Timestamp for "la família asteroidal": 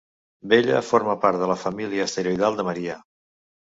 1.53-2.59